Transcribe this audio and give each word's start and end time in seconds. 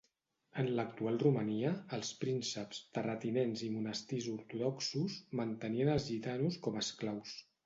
En 0.61 0.67
l'actual 0.77 1.19
Romania, 1.23 1.73
els 1.97 2.09
prínceps, 2.23 2.79
terratinents 2.97 3.63
i 3.69 3.69
monestirs 3.77 4.31
ortodoxos 4.37 5.19
mantenien 5.43 5.93
als 5.99 6.09
gitanos 6.15 6.59
com 6.69 6.81
a 6.83 6.85
esclaus. 6.89 7.37